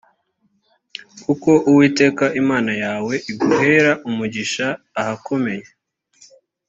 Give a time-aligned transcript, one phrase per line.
[1.23, 4.67] kuko uwiteka imana yawe iguhera umugisha
[5.01, 5.65] ahakomeye